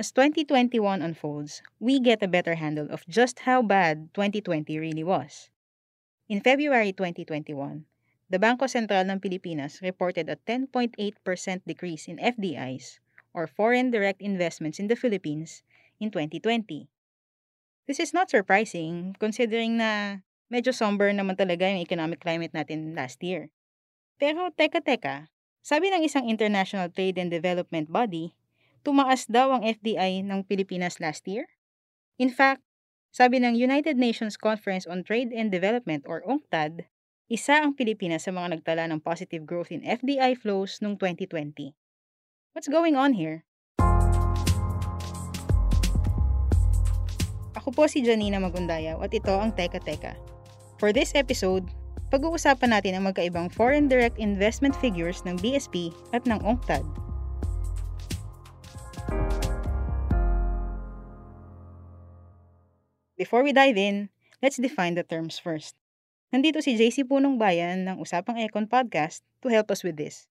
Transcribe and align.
As 0.00 0.08
2021 0.16 1.04
unfolds, 1.04 1.60
we 1.76 2.00
get 2.00 2.24
a 2.24 2.28
better 2.28 2.56
handle 2.56 2.88
of 2.88 3.04
just 3.04 3.44
how 3.44 3.60
bad 3.60 4.08
2020 4.16 4.78
really 4.80 5.04
was. 5.04 5.52
In 6.32 6.40
February 6.40 6.96
2021, 6.96 7.84
the 8.32 8.40
Bangko 8.40 8.64
Sentral 8.64 9.04
ng 9.04 9.20
Pilipinas 9.20 9.84
reported 9.84 10.32
a 10.32 10.40
10.8% 10.48 10.96
decrease 11.68 12.08
in 12.08 12.16
FDIs 12.16 13.04
or 13.36 13.44
foreign 13.44 13.92
direct 13.92 14.24
investments 14.24 14.80
in 14.80 14.88
the 14.88 14.96
Philippines 14.96 15.60
in 16.00 16.08
2020. 16.08 16.88
This 17.84 18.00
is 18.00 18.16
not 18.16 18.32
surprising 18.32 19.12
considering 19.20 19.76
na 19.76 20.24
medyo 20.48 20.72
somber 20.72 21.12
naman 21.12 21.36
talaga 21.36 21.68
yung 21.68 21.84
economic 21.84 22.24
climate 22.24 22.56
natin 22.56 22.96
last 22.96 23.20
year. 23.20 23.52
Pero 24.16 24.48
teka-teka, 24.56 25.28
sabi 25.60 25.92
ng 25.92 26.00
isang 26.00 26.24
international 26.24 26.88
trade 26.88 27.20
and 27.20 27.28
development 27.28 27.92
body, 27.92 28.32
tumaas 28.82 29.30
daw 29.30 29.54
ang 29.54 29.62
FDI 29.62 30.26
ng 30.26 30.42
Pilipinas 30.42 30.98
last 30.98 31.24
year. 31.30 31.46
In 32.18 32.28
fact, 32.28 32.62
sabi 33.14 33.38
ng 33.38 33.54
United 33.54 33.94
Nations 33.94 34.34
Conference 34.34 34.84
on 34.90 35.06
Trade 35.06 35.30
and 35.30 35.54
Development 35.54 36.02
or 36.04 36.20
UNCTAD, 36.26 36.90
isa 37.30 37.62
ang 37.62 37.78
Pilipinas 37.78 38.26
sa 38.26 38.34
mga 38.34 38.58
nagtala 38.58 38.90
ng 38.90 39.00
positive 39.00 39.46
growth 39.46 39.70
in 39.70 39.80
FDI 39.86 40.36
flows 40.36 40.82
noong 40.82 40.98
2020. 40.98 41.72
What's 42.52 42.68
going 42.68 42.98
on 42.98 43.16
here? 43.16 43.46
Ako 47.56 47.70
po 47.70 47.86
si 47.86 48.02
Janina 48.02 48.42
Magundayaw 48.42 48.98
at 49.00 49.14
ito 49.14 49.32
ang 49.32 49.54
Teka 49.54 49.80
Teka. 49.80 50.18
For 50.82 50.90
this 50.90 51.14
episode, 51.14 51.70
pag-uusapan 52.10 52.74
natin 52.74 52.98
ang 52.98 53.04
magkaibang 53.08 53.48
foreign 53.54 53.86
direct 53.86 54.18
investment 54.18 54.74
figures 54.76 55.22
ng 55.24 55.38
BSP 55.38 55.94
at 56.10 56.26
ng 56.26 56.42
UNCTAD. 56.42 57.11
Before 63.22 63.46
we 63.46 63.54
dive 63.54 63.78
in, 63.78 64.10
let's 64.42 64.58
define 64.58 64.98
the 64.98 65.06
terms 65.06 65.38
first. 65.38 65.78
Nandito 66.34 66.58
si 66.58 66.74
JC 66.74 67.06
Punong 67.06 67.38
Bayan 67.38 67.86
ng 67.86 68.02
Usapang 68.02 68.34
Econ 68.42 68.66
Podcast 68.66 69.22
to 69.38 69.46
help 69.46 69.70
us 69.70 69.86
with 69.86 69.94
this. 69.94 70.26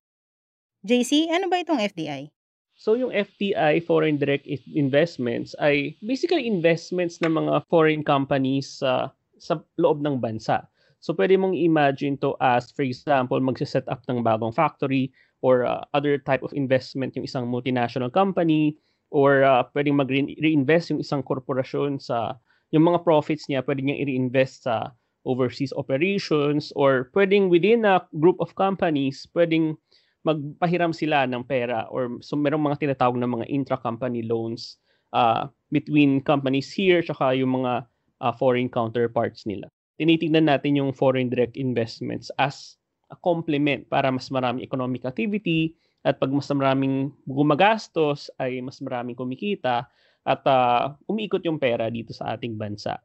JC, 0.83 1.31
ano 1.31 1.47
ba 1.47 1.63
itong 1.63 1.79
FDI? 1.79 2.35
So 2.75 2.99
yung 2.99 3.15
FDI, 3.15 3.79
Foreign 3.87 4.19
Direct 4.19 4.43
Investments, 4.75 5.55
ay 5.63 5.95
basically 6.03 6.43
investments 6.43 7.23
ng 7.23 7.31
mga 7.31 7.63
foreign 7.71 8.03
companies 8.03 8.83
sa 8.83 9.15
sa 9.39 9.63
loob 9.79 10.03
ng 10.03 10.19
bansa. 10.19 10.67
So 10.99 11.15
pwede 11.15 11.39
mong 11.39 11.55
imagine 11.55 12.19
to 12.19 12.35
as, 12.43 12.75
for 12.75 12.83
example, 12.83 13.39
magsiset 13.39 13.87
up 13.87 14.03
ng 14.11 14.19
bagong 14.19 14.51
factory 14.51 15.15
or 15.39 15.63
uh, 15.63 15.79
other 15.95 16.19
type 16.19 16.43
of 16.43 16.51
investment 16.51 17.15
yung 17.15 17.23
isang 17.23 17.47
multinational 17.47 18.11
company 18.11 18.75
or 19.15 19.47
uh, 19.47 19.63
pwedeng 19.71 19.95
mag-reinvest 19.95 20.91
yung 20.91 20.99
isang 20.99 21.23
korporasyon 21.23 21.95
sa 22.03 22.35
yung 22.71 22.87
mga 22.87 23.03
profits 23.03 23.47
niya, 23.51 23.63
pwede 23.63 23.83
niyang 23.83 24.01
i-reinvest 24.07 24.65
sa 24.65 24.95
overseas 25.27 25.69
operations 25.77 26.73
or 26.73 27.13
pwedeng 27.13 27.51
within 27.51 27.85
a 27.85 28.01
group 28.17 28.39
of 28.41 28.55
companies, 28.57 29.27
pwedeng 29.37 29.77
magpahiram 30.25 30.93
sila 30.93 31.25
ng 31.25 31.45
pera 31.45 31.85
or 31.89 32.17
so 32.21 32.37
merong 32.37 32.61
mga 32.61 32.79
tinatawag 32.81 33.17
na 33.17 33.29
mga 33.29 33.45
intra-company 33.49 34.21
loans 34.25 34.77
uh, 35.13 35.49
between 35.73 36.21
companies 36.21 36.69
here 36.69 37.01
tsaka 37.01 37.33
yung 37.37 37.61
mga 37.61 37.85
uh, 38.21 38.33
foreign 38.33 38.69
counterparts 38.69 39.45
nila. 39.49 39.69
Tinitingnan 39.97 40.49
natin 40.49 40.77
yung 40.77 40.93
foreign 40.93 41.29
direct 41.29 41.57
investments 41.57 42.29
as 42.41 42.77
a 43.09 43.17
complement 43.21 43.85
para 43.89 44.09
mas 44.09 44.29
maraming 44.29 44.65
economic 44.65 45.05
activity 45.05 45.73
at 46.01 46.17
pag 46.17 46.33
mas 46.33 46.49
maraming 46.49 47.13
gumagastos 47.29 48.29
ay 48.41 48.61
mas 48.61 48.81
maraming 48.81 49.13
kumikita 49.13 49.85
at 50.25 50.41
uh, 50.45 50.93
umiikot 51.09 51.41
yung 51.45 51.57
pera 51.57 51.89
dito 51.89 52.13
sa 52.13 52.37
ating 52.37 52.57
bansa. 52.57 53.01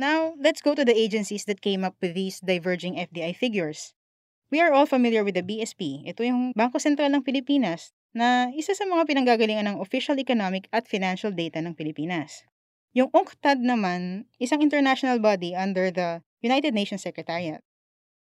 Now, 0.00 0.32
let's 0.40 0.64
go 0.64 0.72
to 0.72 0.84
the 0.84 0.96
agencies 0.96 1.44
that 1.44 1.60
came 1.60 1.84
up 1.84 1.96
with 2.00 2.16
these 2.16 2.40
diverging 2.40 2.96
FDI 2.96 3.36
figures. 3.36 3.92
We 4.48 4.58
are 4.58 4.72
all 4.72 4.88
familiar 4.88 5.22
with 5.22 5.36
the 5.36 5.44
BSP. 5.44 6.08
Ito 6.08 6.24
yung 6.24 6.56
Bangko 6.56 6.80
Sentral 6.80 7.12
ng 7.12 7.22
Pilipinas 7.22 7.92
na 8.10 8.50
isa 8.50 8.74
sa 8.74 8.82
mga 8.88 9.06
pinanggagalingan 9.06 9.70
ng 9.70 9.78
official 9.78 10.18
economic 10.18 10.66
at 10.74 10.90
financial 10.90 11.30
data 11.30 11.62
ng 11.62 11.76
Pilipinas. 11.76 12.42
Yung 12.90 13.12
UNCTAD 13.14 13.62
naman, 13.62 14.26
isang 14.42 14.58
international 14.58 15.22
body 15.22 15.54
under 15.54 15.94
the 15.94 16.26
United 16.42 16.74
Nations 16.74 17.06
Secretariat. 17.06 17.62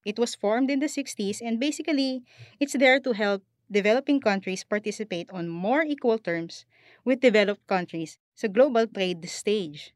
It 0.04 0.20
was 0.20 0.36
formed 0.36 0.68
in 0.68 0.84
the 0.84 0.92
60s 0.92 1.40
and 1.40 1.56
basically, 1.56 2.28
it's 2.60 2.76
there 2.76 3.00
to 3.00 3.16
help 3.16 3.48
developing 3.72 4.20
countries 4.20 4.68
participate 4.68 5.32
on 5.32 5.48
more 5.48 5.84
equal 5.84 6.20
terms 6.20 6.68
with 7.08 7.24
developed 7.24 7.64
countries 7.72 8.20
sa 8.36 8.52
global 8.52 8.84
trade 8.92 9.24
stage. 9.32 9.96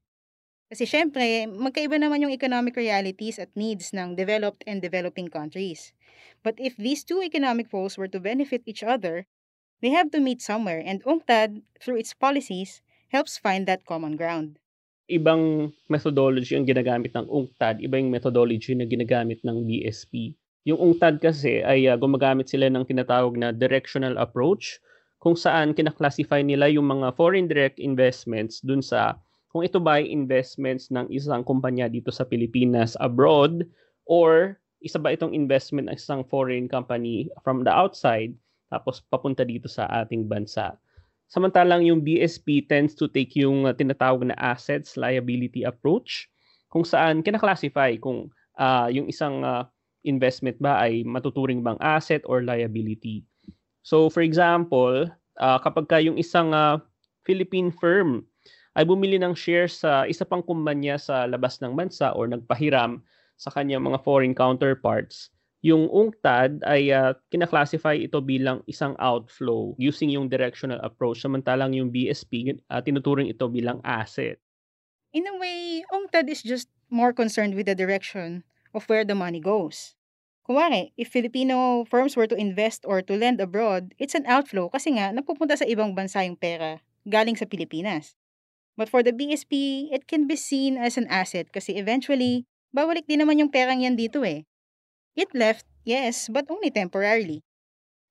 Kasi 0.71 0.87
syempre, 0.87 1.51
magkaiba 1.51 1.99
naman 1.99 2.23
yung 2.23 2.31
economic 2.31 2.79
realities 2.79 3.35
at 3.35 3.51
needs 3.59 3.91
ng 3.91 4.15
developed 4.15 4.63
and 4.63 4.79
developing 4.79 5.27
countries. 5.27 5.91
But 6.47 6.55
if 6.55 6.79
these 6.79 7.03
two 7.03 7.19
economic 7.19 7.67
poles 7.67 7.99
were 7.99 8.07
to 8.07 8.23
benefit 8.23 8.63
each 8.63 8.79
other, 8.79 9.27
they 9.83 9.91
have 9.91 10.07
to 10.15 10.23
meet 10.23 10.39
somewhere 10.39 10.79
and 10.79 11.03
UNCTAD, 11.03 11.67
through 11.83 11.99
its 11.99 12.15
policies, 12.15 12.79
helps 13.11 13.35
find 13.35 13.67
that 13.67 13.83
common 13.83 14.15
ground. 14.15 14.63
Ibang 15.11 15.75
methodology 15.91 16.55
ang 16.55 16.63
ginagamit 16.63 17.11
ng 17.11 17.27
UNCTAD, 17.27 17.83
iba 17.83 17.99
yung 17.99 18.15
methodology 18.15 18.71
na 18.71 18.87
ginagamit 18.87 19.43
ng 19.43 19.67
BSP. 19.67 20.39
Yung 20.63 20.79
UNCTAD 20.79 21.19
kasi 21.19 21.59
ay 21.59 21.91
uh, 21.91 21.99
gumagamit 21.99 22.47
sila 22.47 22.71
ng 22.71 22.87
tinatawag 22.87 23.35
na 23.35 23.51
directional 23.51 24.15
approach 24.15 24.79
kung 25.21 25.37
saan 25.37 25.77
kinaklasify 25.77 26.41
nila 26.41 26.65
yung 26.73 26.89
mga 26.89 27.13
foreign 27.13 27.45
direct 27.45 27.77
investments 27.77 28.57
dun 28.65 28.81
sa 28.81 29.21
kung 29.53 29.61
ito 29.61 29.77
ba 29.77 30.01
ay 30.01 30.09
investments 30.09 30.89
ng 30.89 31.05
isang 31.13 31.45
kumpanya 31.45 31.85
dito 31.85 32.09
sa 32.09 32.25
Pilipinas 32.25 32.97
abroad 32.97 33.69
or 34.09 34.57
isa 34.81 34.97
ba 34.97 35.13
itong 35.13 35.37
investment 35.37 35.87
ng 35.87 35.95
isang 35.95 36.25
foreign 36.25 36.65
company 36.65 37.29
from 37.45 37.61
the 37.61 37.69
outside 37.69 38.33
tapos 38.73 39.03
papunta 39.13 39.45
dito 39.45 39.69
sa 39.69 39.85
ating 40.01 40.25
bansa. 40.25 40.73
Samantalang 41.29 41.85
yung 41.85 42.01
BSP 42.01 42.65
tends 42.65 42.97
to 42.97 43.07
take 43.07 43.37
yung 43.37 43.69
uh, 43.69 43.75
tinatawag 43.75 44.25
na 44.25 44.35
assets 44.41 44.97
liability 44.97 45.63
approach 45.63 46.27
kung 46.73 46.83
saan 46.83 47.21
kinaklasify 47.21 47.99
kung 48.01 48.31
uh, 48.57 48.89
yung 48.89 49.05
isang 49.05 49.45
uh, 49.45 49.63
investment 50.01 50.57
ba 50.57 50.81
ay 50.81 51.05
matuturing 51.05 51.61
bang 51.61 51.77
asset 51.79 52.25
or 52.25 52.41
liability. 52.41 53.21
So 53.81 54.09
for 54.09 54.21
example, 54.21 55.09
uh, 55.41 55.59
kapag 55.61 55.85
ka 55.89 55.97
yung 56.01 56.17
isang 56.17 56.53
uh, 56.53 56.77
Philippine 57.25 57.73
firm 57.73 58.25
ay 58.77 58.87
bumili 58.87 59.19
ng 59.19 59.35
shares 59.35 59.83
sa 59.83 60.07
isa 60.07 60.23
pang 60.23 60.41
kumpanya 60.41 60.95
sa 60.95 61.27
labas 61.27 61.59
ng 61.59 61.75
bansa 61.75 62.13
or 62.15 62.29
nagpahiram 62.29 63.03
sa 63.35 63.49
kanyang 63.51 63.83
mga 63.83 63.99
foreign 64.05 64.37
counterparts, 64.37 65.33
yung 65.61 65.85
UNCTAD 65.93 66.65
ay 66.65 66.89
uh, 66.89 67.13
kinaklasify 67.29 67.93
ito 67.93 68.17
bilang 68.21 68.65
isang 68.65 68.97
outflow 68.97 69.77
using 69.77 70.09
yung 70.09 70.25
directional 70.25 70.81
approach 70.81 71.21
samantalang 71.21 71.77
yung 71.77 71.93
BSP 71.93 72.57
uh, 72.69 72.81
tinuturing 72.81 73.29
ito 73.29 73.45
bilang 73.45 73.77
asset. 73.85 74.41
In 75.13 75.27
a 75.29 75.35
way, 75.37 75.85
UNCTAD 75.93 76.31
is 76.33 76.41
just 76.41 76.69
more 76.89 77.13
concerned 77.13 77.53
with 77.53 77.69
the 77.69 77.77
direction 77.77 78.41
of 78.73 78.87
where 78.89 79.05
the 79.05 79.13
money 79.13 79.39
goes. 79.39 79.93
Kunwari, 80.51 80.91
if 80.99 81.07
Filipino 81.07 81.87
firms 81.87 82.19
were 82.19 82.27
to 82.27 82.35
invest 82.35 82.83
or 82.83 82.99
to 82.99 83.15
lend 83.15 83.39
abroad, 83.39 83.95
it's 83.95 84.19
an 84.19 84.27
outflow 84.27 84.67
kasi 84.67 84.99
nga 84.99 85.15
napupunta 85.15 85.55
sa 85.55 85.63
ibang 85.63 85.95
bansa 85.95 86.27
yung 86.27 86.35
pera 86.35 86.83
galing 87.07 87.39
sa 87.39 87.47
Pilipinas. 87.47 88.19
But 88.75 88.91
for 88.91 88.99
the 88.99 89.15
BSP, 89.15 89.87
it 89.95 90.11
can 90.11 90.27
be 90.27 90.35
seen 90.35 90.75
as 90.75 90.99
an 90.99 91.07
asset 91.07 91.55
kasi 91.55 91.79
eventually, 91.79 92.43
babalik 92.75 93.07
din 93.07 93.23
naman 93.23 93.39
yung 93.39 93.47
perang 93.47 93.79
yan 93.79 93.95
dito 93.95 94.27
eh. 94.27 94.43
It 95.15 95.31
left, 95.31 95.63
yes, 95.87 96.27
but 96.27 96.51
only 96.51 96.67
temporarily. 96.67 97.47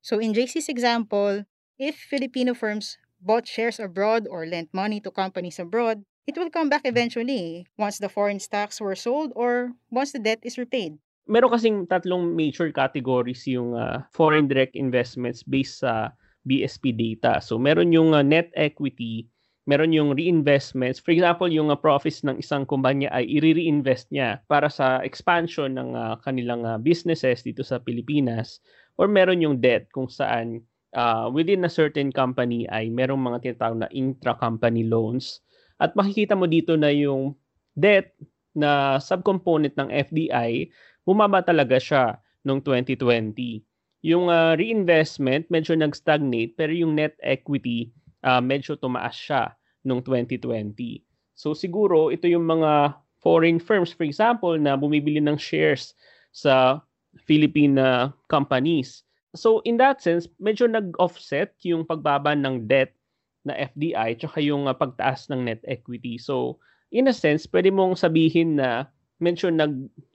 So 0.00 0.16
in 0.16 0.32
JC's 0.32 0.72
example, 0.72 1.44
if 1.76 2.00
Filipino 2.08 2.56
firms 2.56 2.96
bought 3.20 3.52
shares 3.52 3.76
abroad 3.76 4.24
or 4.24 4.48
lent 4.48 4.72
money 4.72 4.96
to 5.04 5.12
companies 5.12 5.60
abroad, 5.60 6.08
it 6.24 6.40
will 6.40 6.48
come 6.48 6.72
back 6.72 6.88
eventually 6.88 7.68
once 7.76 8.00
the 8.00 8.08
foreign 8.08 8.40
stocks 8.40 8.80
were 8.80 8.96
sold 8.96 9.28
or 9.36 9.76
once 9.92 10.16
the 10.16 10.24
debt 10.24 10.40
is 10.40 10.56
repaid. 10.56 10.96
Meron 11.30 11.54
kasing 11.54 11.86
tatlong 11.86 12.34
major 12.34 12.74
categories 12.74 13.46
yung 13.46 13.78
uh, 13.78 14.02
foreign 14.10 14.50
direct 14.50 14.74
investments 14.74 15.46
based 15.46 15.86
sa 15.86 16.10
BSP 16.42 16.90
data. 16.90 17.38
So 17.38 17.54
meron 17.54 17.94
yung 17.94 18.18
uh, 18.18 18.26
net 18.26 18.50
equity, 18.58 19.30
meron 19.70 19.94
yung 19.94 20.18
reinvestments. 20.18 20.98
For 20.98 21.14
example, 21.14 21.46
yung 21.46 21.70
uh, 21.70 21.78
profits 21.78 22.26
ng 22.26 22.42
isang 22.42 22.66
kumpanya 22.66 23.14
ay 23.14 23.30
i-reinvest 23.30 24.10
niya 24.10 24.42
para 24.50 24.66
sa 24.66 24.98
expansion 25.06 25.78
ng 25.78 25.94
uh, 25.94 26.18
kanilang 26.26 26.66
uh, 26.66 26.82
businesses 26.82 27.46
dito 27.46 27.62
sa 27.62 27.78
Pilipinas 27.78 28.58
or 28.98 29.06
meron 29.06 29.38
yung 29.38 29.62
debt 29.62 29.86
kung 29.94 30.10
saan 30.10 30.66
uh, 30.98 31.30
within 31.30 31.62
a 31.62 31.70
certain 31.70 32.10
company 32.10 32.66
ay 32.74 32.90
merong 32.90 33.22
mga 33.22 33.38
tinatawag 33.46 33.86
na 33.86 33.88
intra-company 33.94 34.82
loans. 34.82 35.44
At 35.78 35.94
makikita 35.94 36.34
mo 36.34 36.50
dito 36.50 36.74
na 36.74 36.90
yung 36.90 37.38
debt 37.78 38.12
na 38.50 38.98
subcomponent 38.98 39.78
ng 39.78 39.88
FDI, 40.10 40.66
bumaba 41.04 41.40
talaga 41.44 41.76
siya 41.80 42.18
noong 42.44 42.64
2020. 42.64 43.62
Yung 44.00 44.32
uh, 44.32 44.56
reinvestment 44.56 45.44
medyo 45.52 45.76
nag-stagnate 45.76 46.56
pero 46.56 46.72
yung 46.72 46.96
net 46.96 47.16
equity 47.20 47.92
uh, 48.24 48.40
medyo 48.40 48.76
tumaas 48.76 49.16
siya 49.16 49.52
noong 49.84 50.04
2020. 50.04 51.04
So 51.36 51.52
siguro 51.56 52.12
ito 52.12 52.28
yung 52.28 52.48
mga 52.48 52.96
foreign 53.20 53.60
firms 53.60 53.92
for 53.92 54.04
example 54.04 54.56
na 54.56 54.76
bumibili 54.76 55.20
ng 55.20 55.36
shares 55.36 55.92
sa 56.32 56.80
Philippine 57.26 57.76
uh, 57.76 58.12
companies. 58.32 59.04
So 59.36 59.60
in 59.68 59.78
that 59.78 60.02
sense, 60.02 60.26
medyo 60.40 60.66
nag-offset 60.66 61.54
yung 61.62 61.86
pagbaba 61.86 62.34
ng 62.34 62.66
debt 62.66 62.96
na 63.44 63.56
FDI 63.56 64.20
tsaka 64.20 64.40
yung 64.42 64.68
uh, 64.68 64.76
pagtaas 64.76 65.28
ng 65.32 65.48
net 65.48 65.62
equity. 65.64 66.16
So 66.20 66.60
in 66.90 67.08
a 67.08 67.14
sense, 67.14 67.46
pwede 67.48 67.70
mong 67.72 67.96
sabihin 68.00 68.58
na 68.58 68.90
medyo 69.22 69.48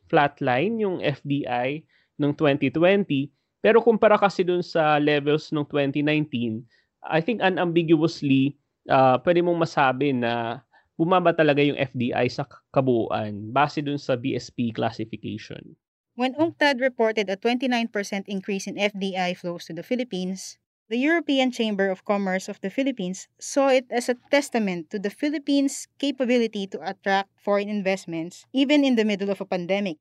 nag-flatline 0.06 0.78
yung 0.86 1.02
FDI 1.02 1.82
ng 2.22 2.32
2020 2.38 3.34
pero 3.66 3.82
kumpara 3.82 4.14
kasi 4.14 4.46
dun 4.46 4.62
sa 4.62 5.02
levels 5.02 5.50
ng 5.50 5.66
2019, 5.66 6.62
I 7.02 7.18
think 7.18 7.42
unambiguously, 7.42 8.54
uh, 8.86 9.18
pwede 9.26 9.42
mong 9.42 9.66
masabi 9.66 10.14
na 10.14 10.62
bumaba 10.94 11.34
talaga 11.34 11.66
yung 11.66 11.74
FDI 11.74 12.30
sa 12.30 12.46
kabuuan 12.70 13.50
base 13.50 13.82
dun 13.82 13.98
sa 13.98 14.14
BSP 14.14 14.70
classification. 14.78 15.74
When 16.14 16.38
UNCTAD 16.38 16.78
reported 16.78 17.26
a 17.28 17.36
29% 17.42 17.90
increase 18.30 18.70
in 18.70 18.78
FDI 18.78 19.34
flows 19.34 19.66
to 19.66 19.74
the 19.74 19.84
Philippines, 19.84 20.62
the 20.90 20.98
European 20.98 21.50
Chamber 21.50 21.90
of 21.90 22.06
Commerce 22.06 22.46
of 22.48 22.62
the 22.62 22.70
Philippines 22.70 23.28
saw 23.42 23.74
it 23.74 23.90
as 23.90 24.10
a 24.10 24.18
testament 24.30 24.90
to 24.94 25.00
the 25.02 25.10
Philippines' 25.10 25.88
capability 25.98 26.68
to 26.70 26.82
attract 26.86 27.34
foreign 27.42 27.70
investments 27.70 28.46
even 28.54 28.86
in 28.86 28.96
the 28.96 29.06
middle 29.06 29.30
of 29.30 29.42
a 29.42 29.50
pandemic. 29.50 29.98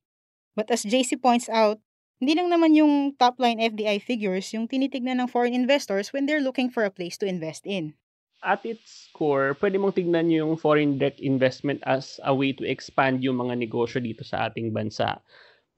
But 0.54 0.70
as 0.70 0.84
JC 0.84 1.16
points 1.20 1.48
out, 1.48 1.80
hindi 2.20 2.36
lang 2.36 2.52
naman 2.52 2.76
yung 2.76 3.16
top-line 3.16 3.58
FDI 3.58 3.98
figures 3.98 4.52
yung 4.52 4.68
tinitignan 4.68 5.18
ng 5.24 5.28
foreign 5.28 5.56
investors 5.56 6.12
when 6.12 6.28
they're 6.28 6.44
looking 6.44 6.68
for 6.68 6.84
a 6.84 6.92
place 6.92 7.16
to 7.18 7.26
invest 7.26 7.66
in. 7.66 7.96
At 8.44 8.60
its 8.68 9.08
core, 9.16 9.56
pwede 9.56 9.80
mong 9.80 9.96
tignan 9.96 10.28
yung 10.28 10.60
foreign 10.60 11.00
direct 11.00 11.18
investment 11.24 11.80
as 11.88 12.20
a 12.28 12.36
way 12.36 12.52
to 12.52 12.62
expand 12.68 13.24
yung 13.24 13.40
mga 13.40 13.56
negosyo 13.56 14.04
dito 14.04 14.20
sa 14.20 14.52
ating 14.52 14.68
bansa. 14.68 15.16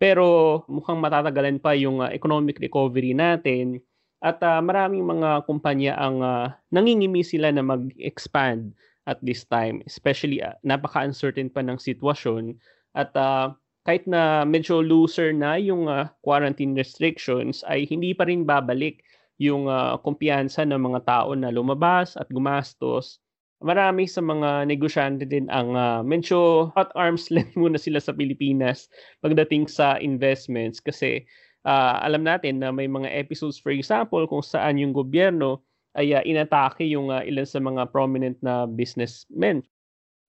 Pero 0.03 0.61
mukhang 0.67 0.99
matatagalan 0.99 1.63
pa 1.63 1.79
yung 1.79 2.03
uh, 2.03 2.11
economic 2.11 2.59
recovery 2.59 3.15
natin 3.15 3.81
at 4.25 4.41
uh, 4.41 4.61
maraming 4.65 5.05
mga 5.05 5.45
kumpanya 5.45 5.93
ang 6.01 6.25
uh, 6.25 6.49
nangingimi 6.73 7.21
sila 7.21 7.53
na 7.53 7.61
mag-expand 7.61 8.73
at 9.07 9.21
this 9.23 9.45
time, 9.47 9.85
especially 9.85 10.41
uh, 10.43 10.57
napaka-uncertain 10.65 11.53
pa 11.53 11.61
ng 11.63 11.77
sitwasyon 11.77 12.57
at 12.97 13.13
uh, 13.15 13.53
kahit 13.87 14.03
na 14.11 14.43
medyo 14.43 14.83
looser 14.83 15.31
na 15.31 15.55
yung 15.61 15.87
uh, 15.87 16.11
quarantine 16.27 16.75
restrictions 16.75 17.63
ay 17.71 17.87
hindi 17.87 18.11
pa 18.17 18.27
rin 18.27 18.43
babalik 18.43 19.05
yung 19.39 19.71
uh, 19.71 19.95
kumpiyansa 20.03 20.67
ng 20.67 20.81
mga 20.81 21.07
tao 21.07 21.37
na 21.39 21.55
lumabas 21.55 22.19
at 22.19 22.27
gumastos. 22.33 23.23
Marami 23.63 24.05
sa 24.11 24.21
mga 24.21 24.69
negosyante 24.69 25.25
din 25.25 25.49
ang 25.49 25.77
uh, 25.79 26.01
medyo 26.03 26.69
hot 26.75 26.91
arms 26.99 27.31
length 27.33 27.55
muna 27.57 27.79
sila 27.79 28.03
sa 28.03 28.13
Pilipinas 28.13 28.91
pagdating 29.23 29.71
sa 29.71 29.97
investments 30.03 30.83
kasi 30.83 31.25
uh, 31.67 31.99
alam 32.01 32.23
natin 32.23 32.63
na 32.63 32.71
may 32.71 32.87
mga 32.87 33.11
episodes 33.11 33.59
for 33.59 33.75
example 33.75 34.23
kung 34.31 34.41
saan 34.41 34.79
yung 34.79 34.95
gobyerno 34.95 35.67
ay 35.99 36.15
uh, 36.15 36.23
inatake 36.23 36.87
yung 36.87 37.11
uh, 37.11 37.27
ilan 37.27 37.49
sa 37.49 37.59
mga 37.59 37.91
prominent 37.91 38.39
na 38.41 38.65
businessmen. 38.65 39.67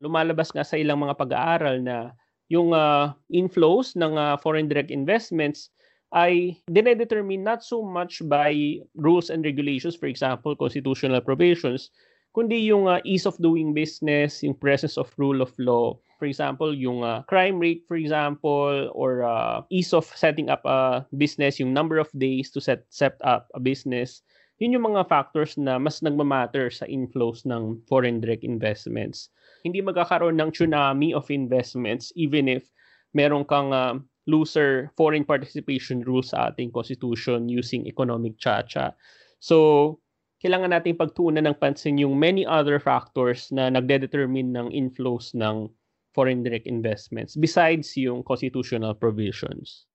Lumalabas 0.01 0.49
nga 0.51 0.65
sa 0.65 0.79
ilang 0.79 1.05
mga 1.05 1.15
pag-aaral 1.19 1.83
na 1.83 2.11
yung 2.47 2.71
uh, 2.71 3.11
inflows 3.29 3.93
ng 3.99 4.15
uh, 4.15 4.39
foreign 4.39 4.71
direct 4.71 4.89
investments 4.89 5.69
ay 6.15 6.55
dinedetermine 6.71 7.43
not 7.43 7.59
so 7.59 7.83
much 7.83 8.23
by 8.31 8.79
rules 8.95 9.27
and 9.27 9.43
regulations, 9.43 9.99
for 9.99 10.07
example, 10.07 10.55
constitutional 10.55 11.19
provisions, 11.19 11.91
kundi 12.37 12.69
yung 12.69 12.85
uh, 12.85 13.01
ease 13.01 13.25
of 13.25 13.33
doing 13.41 13.73
business, 13.73 14.45
yung 14.45 14.53
presence 14.53 14.93
of 14.93 15.09
rule 15.17 15.41
of 15.41 15.49
law. 15.57 15.97
For 16.21 16.29
example, 16.29 16.69
yung 16.69 17.01
uh, 17.01 17.25
crime 17.25 17.57
rate, 17.57 17.81
for 17.89 17.97
example, 17.97 18.93
or 18.93 19.25
uh, 19.25 19.65
ease 19.73 19.89
of 19.89 20.05
setting 20.05 20.53
up 20.53 20.61
a 20.69 21.01
business, 21.17 21.57
yung 21.57 21.73
number 21.73 21.97
of 21.97 22.13
days 22.13 22.53
to 22.53 22.61
set, 22.61 22.85
set 22.93 23.17
up 23.25 23.49
a 23.57 23.59
business. 23.59 24.21
Yun 24.61 24.77
yung 24.77 24.93
mga 24.93 25.09
factors 25.09 25.57
na 25.57 25.81
mas 25.81 26.05
nagmamatter 26.05 26.69
sa 26.69 26.85
inflows 26.85 27.41
ng 27.49 27.81
foreign 27.89 28.21
direct 28.21 28.45
investments 28.45 29.33
hindi 29.67 29.83
magkakaroon 29.83 30.39
ng 30.39 30.55
tsunami 30.55 31.11
of 31.11 31.27
investments 31.27 32.15
even 32.15 32.47
if 32.47 32.71
meron 33.11 33.43
kang 33.43 33.75
uh, 33.75 33.99
looser 34.27 34.91
foreign 34.95 35.27
participation 35.27 36.03
rules 36.07 36.31
sa 36.31 36.51
ating 36.51 36.71
constitution 36.71 37.47
using 37.47 37.87
economic 37.87 38.35
chacha. 38.39 38.91
So, 39.39 39.99
kailangan 40.37 40.69
nating 40.69 41.01
pagtuunan 41.01 41.49
ng 41.49 41.57
pansin 41.57 41.97
yung 41.97 42.13
many 42.13 42.45
other 42.45 42.77
factors 42.77 43.49
na 43.49 43.73
nagde-determine 43.73 44.53
ng 44.53 44.67
inflows 44.69 45.33
ng 45.33 45.65
foreign 46.13 46.45
direct 46.45 46.69
investments 46.69 47.33
besides 47.33 47.97
yung 47.97 48.21
constitutional 48.21 48.93
provisions. 48.93 49.89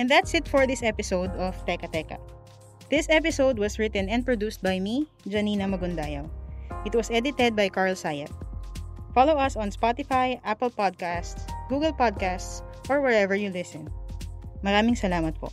And 0.00 0.08
that's 0.08 0.32
it 0.32 0.48
for 0.48 0.64
this 0.64 0.80
episode 0.80 1.28
of 1.36 1.52
Teka 1.68 1.92
Teka. 1.92 2.16
This 2.88 3.08
episode 3.12 3.60
was 3.60 3.76
written 3.76 4.08
and 4.08 4.24
produced 4.24 4.64
by 4.64 4.80
me, 4.80 5.08
Janina 5.28 5.68
Magundayaw. 5.68 6.28
It 6.88 6.96
was 6.96 7.12
edited 7.12 7.52
by 7.52 7.68
Carl 7.68 7.92
Sayep. 7.92 8.32
Follow 9.12 9.36
us 9.36 9.60
on 9.60 9.68
Spotify, 9.68 10.40
Apple 10.44 10.72
Podcasts, 10.72 11.44
Google 11.68 11.92
Podcasts, 11.92 12.64
or 12.88 13.04
wherever 13.04 13.36
you 13.36 13.52
listen. 13.52 13.92
Maraming 14.64 14.96
salamat 14.96 15.36
po. 15.36 15.52